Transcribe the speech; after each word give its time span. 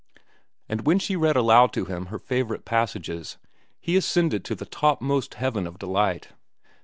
And 0.67 0.87
when 0.87 0.97
she 0.97 1.15
read 1.15 1.35
aloud 1.35 1.73
to 1.73 1.85
him 1.85 2.07
her 2.07 2.17
favorite 2.17 2.65
passages, 2.65 3.37
he 3.79 3.95
ascended 3.95 4.43
to 4.45 4.55
the 4.55 4.65
topmost 4.65 5.35
heaven 5.35 5.67
of 5.67 5.77
delight. 5.77 6.29